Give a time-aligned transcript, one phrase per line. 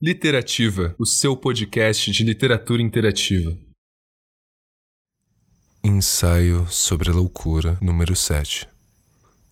[0.00, 3.58] Literativa, o seu podcast de literatura interativa.
[5.82, 8.68] Ensaio sobre a Loucura, número 7.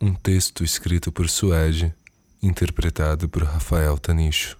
[0.00, 1.92] Um texto escrito por Suede,
[2.40, 4.56] interpretado por Rafael Tanicho.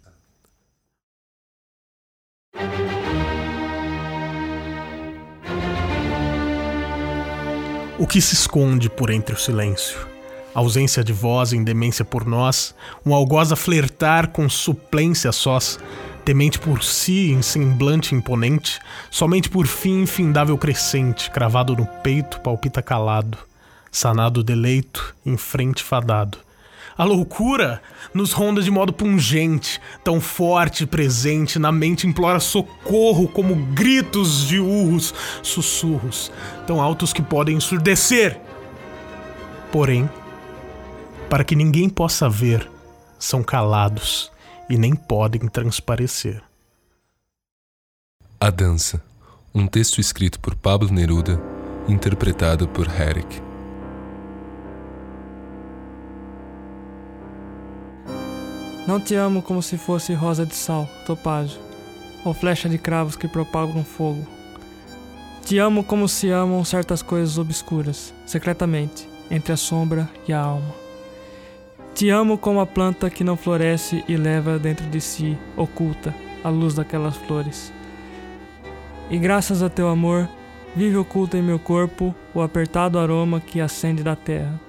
[8.01, 10.18] O que se esconde por entre o silêncio?
[10.59, 12.75] Ausência de voz em demência por nós,
[13.07, 15.79] um algoz a flertar com suplência sós,
[16.25, 22.83] temente por si em semblante imponente, somente por fim infindável crescente, cravado no peito, palpita
[22.83, 23.39] calado,
[23.89, 26.39] sanado deleito, em frente fadado.
[26.97, 27.81] A loucura
[28.13, 34.49] nos ronda de modo pungente, tão forte e presente, na mente implora socorro como gritos
[34.49, 36.33] de urros, sussurros,
[36.67, 38.41] tão altos que podem ensurdecer.
[39.71, 40.11] Porém,
[41.29, 42.71] para que ninguém possa ver,
[43.19, 44.33] são calados
[44.69, 46.43] e nem podem transparecer.
[48.41, 49.03] A Dança,
[49.55, 51.41] um texto escrito por Pablo Neruda,
[51.89, 53.43] interpretado por Herrick.
[58.87, 61.61] Não te amo como se fosse rosa de sal, topázio,
[62.25, 64.27] ou flecha de cravos que propagam fogo.
[65.45, 70.88] Te amo como se amam certas coisas obscuras, secretamente, entre a sombra e a alma.
[71.99, 76.15] Te amo como a planta que não floresce e leva dentro de si, oculta,
[76.45, 77.73] a luz daquelas flores.
[79.11, 80.29] E graças a teu amor,
[80.77, 84.61] vive oculto em meu corpo o apertado aroma que acende da terra.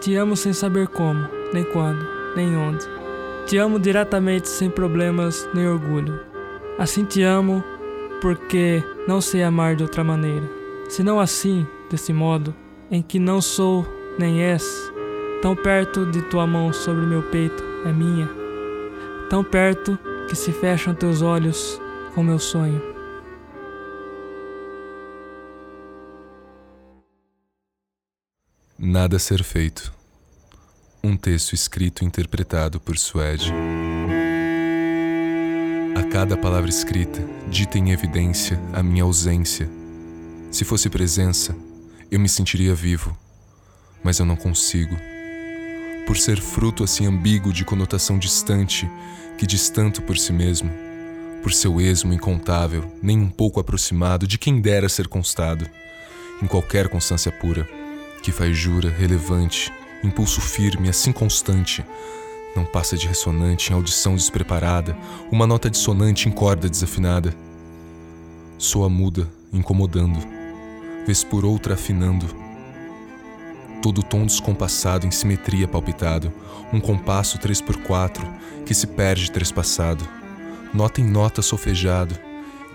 [0.00, 2.84] Te amo sem saber como, nem quando, nem onde.
[3.46, 6.18] Te amo diretamente sem problemas nem orgulho.
[6.80, 7.62] Assim te amo
[8.20, 10.50] porque não sei amar de outra maneira.
[10.88, 12.52] Senão assim, desse modo,
[12.90, 13.86] em que não sou
[14.18, 14.92] nem és,
[15.42, 18.30] Tão perto de tua mão sobre meu peito é minha,
[19.28, 19.98] tão perto
[20.28, 21.80] que se fecham teus olhos
[22.14, 22.80] com meu sonho.
[28.78, 29.92] Nada a ser feito.
[31.02, 33.52] Um texto escrito e interpretado por Suede.
[35.96, 39.68] A cada palavra escrita, dita em evidência a minha ausência.
[40.52, 41.52] Se fosse presença,
[42.12, 43.18] eu me sentiria vivo,
[44.04, 44.94] mas eu não consigo
[46.06, 48.90] por ser fruto assim ambíguo de conotação distante,
[49.38, 50.70] que diz tanto por si mesmo,
[51.42, 55.68] por seu esmo incontável, nem um pouco aproximado de quem dera ser constado,
[56.42, 57.68] em qualquer constância pura,
[58.22, 61.84] que faz jura relevante, impulso firme, assim constante,
[62.54, 64.96] não passa de ressonante em audição despreparada,
[65.30, 67.34] uma nota dissonante em corda desafinada.
[68.58, 70.18] Soa muda, incomodando,
[71.06, 72.26] vez por outra afinando,
[73.82, 76.32] todo tom descompassado em simetria palpitado,
[76.72, 78.24] um compasso 3 por 4
[78.64, 80.08] que se perde trespassado,
[80.72, 82.16] nota em nota solfejado,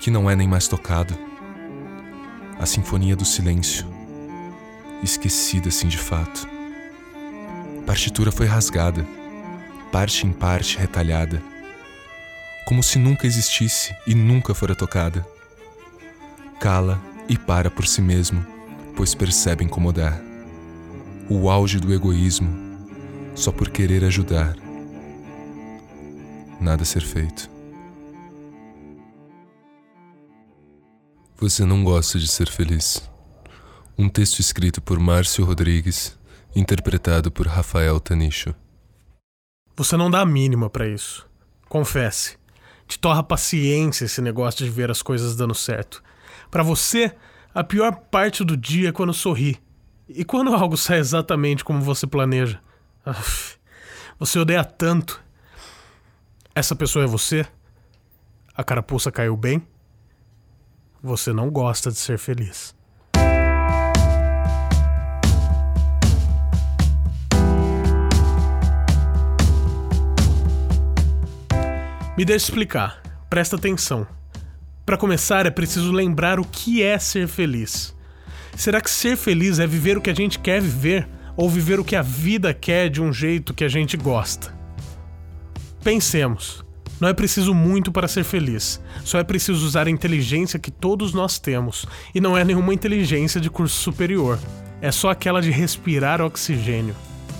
[0.01, 1.17] que não é nem mais tocado.
[2.59, 3.87] A sinfonia do silêncio,
[5.01, 6.47] esquecida assim de fato.
[7.85, 9.07] Partitura foi rasgada,
[9.91, 11.41] parte em parte retalhada,
[12.65, 15.25] como se nunca existisse e nunca fora tocada.
[16.59, 18.45] Cala e para por si mesmo,
[18.95, 20.27] pois percebe incomodar
[21.29, 22.67] o auge do egoísmo
[23.35, 24.55] só por querer ajudar.
[26.59, 27.49] Nada a ser feito.
[31.35, 33.07] Você não gosta de ser feliz.
[33.97, 36.17] Um texto escrito por Márcio Rodrigues,
[36.55, 38.55] interpretado por Rafael Tanicho.
[39.75, 41.27] Você não dá a mínima para isso.
[41.69, 42.37] Confesse.
[42.87, 46.01] Te torra paciência esse negócio de ver as coisas dando certo.
[46.49, 47.13] Para você,
[47.53, 49.59] a pior parte do dia é quando sorri
[50.09, 52.59] e quando algo sai exatamente como você planeja?
[54.19, 55.23] Você odeia tanto.
[56.55, 57.45] Essa pessoa é você?
[58.55, 59.61] A carapuça caiu bem?
[61.03, 62.75] Você não gosta de ser feliz.
[72.17, 73.03] Me deixe explicar.
[73.29, 74.07] Presta atenção.
[74.83, 77.95] Para começar, é preciso lembrar o que é ser feliz.
[78.57, 81.07] Será que ser feliz é viver o que a gente quer viver
[81.37, 84.51] ou viver o que a vida quer de um jeito que a gente gosta?
[85.83, 86.65] Pensemos.
[86.99, 91.13] Não é preciso muito para ser feliz, só é preciso usar a inteligência que todos
[91.13, 94.39] nós temos, e não é nenhuma inteligência de curso superior,
[94.81, 96.95] é só aquela de respirar oxigênio.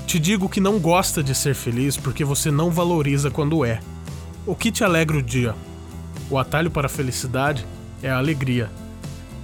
[0.06, 3.80] Te digo que não gosta de ser feliz porque você não valoriza quando é.
[4.46, 5.56] O que te alegra o dia?
[6.30, 7.66] O atalho para a felicidade
[8.04, 8.69] é a alegria.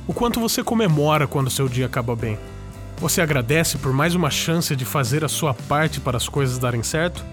[0.06, 2.38] O quanto você comemora quando seu dia acaba bem?
[2.98, 6.84] Você agradece por mais uma chance de fazer a sua parte para as coisas darem
[6.84, 7.24] certo?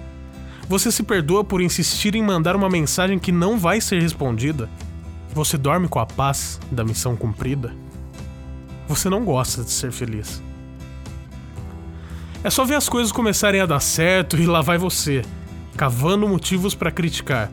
[0.68, 4.70] Você se perdoa por insistir em mandar uma mensagem que não vai ser respondida?
[5.34, 7.74] Você dorme com a paz da missão cumprida?
[8.86, 10.40] Você não gosta de ser feliz.
[12.44, 15.22] É só ver as coisas começarem a dar certo e lá vai você,
[15.76, 17.50] cavando motivos para criticar.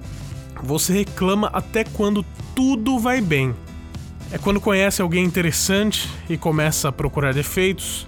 [0.62, 2.24] Você reclama até quando
[2.56, 3.56] tudo vai bem.
[4.29, 8.06] É quando conhece alguém interessante e começa a procurar defeitos.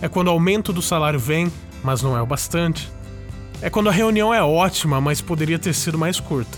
[0.00, 1.52] É quando o aumento do salário vem,
[1.84, 2.90] mas não é o bastante.
[3.60, 6.56] É quando a reunião é ótima, mas poderia ter sido mais curta.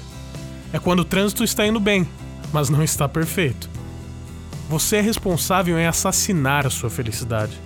[0.72, 2.08] É quando o trânsito está indo bem,
[2.52, 3.68] mas não está perfeito.
[4.68, 7.60] Você é responsável em assassinar a sua felicidade.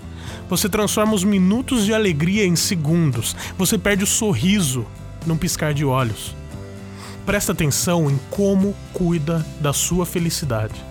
[0.49, 3.37] Você transforma os minutos de alegria em segundos.
[3.59, 4.87] Você perde o sorriso
[5.27, 6.35] num piscar de olhos.
[7.27, 10.88] Presta atenção em como cuida da sua felicidade.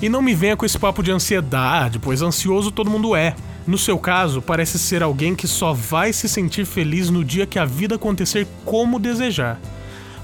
[0.00, 3.34] E não me venha com esse papo de ansiedade, pois ansioso todo mundo é.
[3.66, 7.58] No seu caso, parece ser alguém que só vai se sentir feliz no dia que
[7.58, 9.60] a vida acontecer como desejar.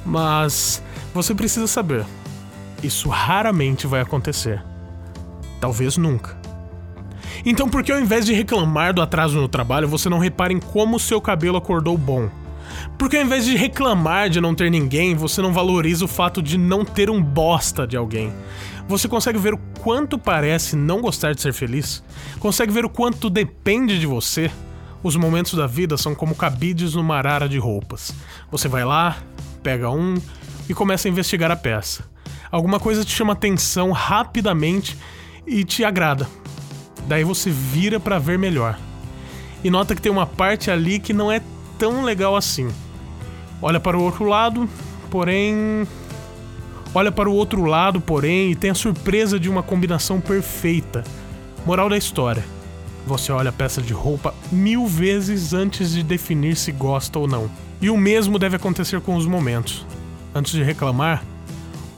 [0.06, 0.82] Mas
[1.12, 2.06] você precisa saber:
[2.82, 4.62] isso raramente vai acontecer.
[5.60, 6.36] Talvez nunca.
[7.44, 10.60] Então, por que ao invés de reclamar do atraso no trabalho, você não repara em
[10.60, 12.30] como seu cabelo acordou bom?
[12.96, 16.42] Por que ao invés de reclamar de não ter ninguém, você não valoriza o fato
[16.42, 18.32] de não ter um bosta de alguém?
[18.86, 22.02] Você consegue ver o quanto parece não gostar de ser feliz?
[22.38, 24.50] Consegue ver o quanto depende de você?
[25.02, 28.14] Os momentos da vida são como cabides numa arara de roupas.
[28.50, 29.16] Você vai lá,
[29.62, 30.16] pega um
[30.68, 32.04] e começa a investigar a peça.
[32.50, 34.96] Alguma coisa te chama atenção rapidamente
[35.46, 36.28] e te agrada.
[37.08, 38.78] Daí você vira para ver melhor.
[39.62, 41.40] E nota que tem uma parte ali que não é
[41.78, 42.68] tão legal assim.
[43.60, 44.68] Olha para o outro lado,
[45.10, 45.86] porém
[46.94, 51.02] olha para o outro lado, porém, e tem a surpresa de uma combinação perfeita.
[51.66, 52.44] Moral da história:
[53.06, 57.50] você olha a peça de roupa mil vezes antes de definir se gosta ou não.
[57.80, 59.86] E o mesmo deve acontecer com os momentos.
[60.34, 61.22] Antes de reclamar,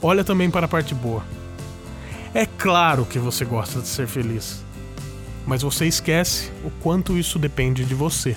[0.03, 1.23] olha também para a parte boa.
[2.35, 4.65] É claro que você gosta de ser feliz,
[5.47, 8.37] mas você esquece o quanto isso depende de você.